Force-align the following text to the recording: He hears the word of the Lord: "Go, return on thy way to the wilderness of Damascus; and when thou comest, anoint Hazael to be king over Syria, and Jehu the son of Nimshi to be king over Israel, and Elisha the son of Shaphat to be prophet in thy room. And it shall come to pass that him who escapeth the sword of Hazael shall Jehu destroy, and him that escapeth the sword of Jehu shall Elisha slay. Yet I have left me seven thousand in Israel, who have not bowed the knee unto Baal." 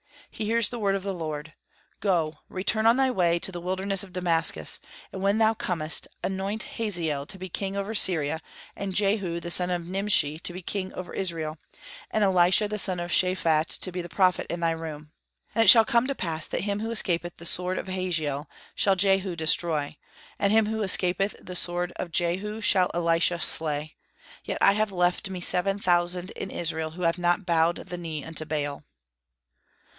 He 0.31 0.45
hears 0.45 0.69
the 0.69 0.79
word 0.79 0.95
of 0.95 1.03
the 1.03 1.13
Lord: 1.13 1.53
"Go, 1.99 2.39
return 2.49 2.87
on 2.87 2.97
thy 2.97 3.11
way 3.11 3.37
to 3.37 3.51
the 3.51 3.61
wilderness 3.61 4.01
of 4.01 4.13
Damascus; 4.13 4.79
and 5.11 5.21
when 5.21 5.37
thou 5.37 5.53
comest, 5.53 6.07
anoint 6.23 6.63
Hazael 6.63 7.27
to 7.27 7.37
be 7.37 7.49
king 7.49 7.75
over 7.75 7.93
Syria, 7.93 8.41
and 8.75 8.95
Jehu 8.95 9.39
the 9.39 9.51
son 9.51 9.69
of 9.69 9.85
Nimshi 9.85 10.39
to 10.39 10.53
be 10.53 10.63
king 10.63 10.91
over 10.93 11.13
Israel, 11.13 11.57
and 12.09 12.23
Elisha 12.23 12.67
the 12.67 12.79
son 12.79 12.99
of 12.99 13.11
Shaphat 13.11 13.67
to 13.81 13.91
be 13.91 14.01
prophet 14.03 14.47
in 14.49 14.61
thy 14.61 14.71
room. 14.71 15.11
And 15.53 15.63
it 15.65 15.69
shall 15.69 15.85
come 15.85 16.07
to 16.07 16.15
pass 16.15 16.47
that 16.47 16.61
him 16.61 16.79
who 16.79 16.89
escapeth 16.89 17.35
the 17.35 17.45
sword 17.45 17.77
of 17.77 17.87
Hazael 17.89 18.49
shall 18.73 18.95
Jehu 18.95 19.35
destroy, 19.35 19.97
and 20.39 20.51
him 20.51 20.65
that 20.71 20.81
escapeth 20.83 21.35
the 21.39 21.55
sword 21.57 21.91
of 21.97 22.09
Jehu 22.09 22.61
shall 22.61 22.89
Elisha 22.95 23.39
slay. 23.39 23.97
Yet 24.45 24.57
I 24.61 24.73
have 24.73 24.91
left 24.91 25.29
me 25.29 25.41
seven 25.41 25.77
thousand 25.77 26.31
in 26.31 26.49
Israel, 26.49 26.91
who 26.91 27.03
have 27.03 27.19
not 27.19 27.45
bowed 27.45 27.75
the 27.87 27.97
knee 27.99 28.23
unto 28.23 28.45
Baal." 28.45 28.83